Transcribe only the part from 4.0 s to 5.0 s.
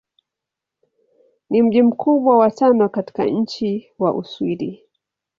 Uswidi.